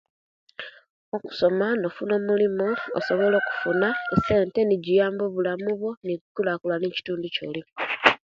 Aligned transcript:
Okusoma 1.15 1.65
nofuna 1.81 2.13
omulimu 2.19 2.67
osowola 2.97 3.35
okufuna 3.39 3.87
essente 4.13 4.59
nejiyamba 4.65 5.23
obulamu 5.25 5.69
bwo 5.79 5.91
nijikulankulania 6.05 6.87
ekitundu 6.89 7.27
colim. 7.35 7.67